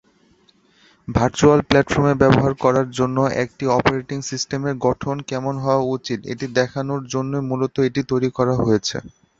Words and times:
Virtual 1.07 1.59
প্লাটফর্মে 1.67 2.13
ব্যবহার 2.21 2.53
করার 2.63 2.87
জন্য 2.99 3.17
একটি 3.43 3.63
অপারেটিং 3.77 4.17
সিস্টেমের 4.29 4.75
গঠন 4.85 5.15
কেমন 5.29 5.53
হওয়ার 5.63 5.89
উচিত 5.95 6.19
এটি 6.33 6.45
দেখানোর 6.59 7.01
জন্যই 7.13 7.47
মূলত 7.49 7.75
এটি 7.87 8.01
তৈরী 8.09 8.29
করা 8.37 8.53
হয়েছে। 8.61 8.97